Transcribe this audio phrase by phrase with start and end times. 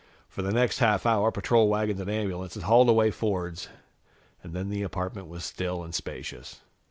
[0.27, 3.69] For the next half hour, patrol wagons and ambulances hauled away Fords,
[4.41, 6.59] and then the apartment was still and spacious.